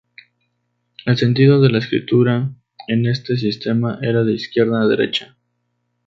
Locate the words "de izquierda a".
4.23-4.87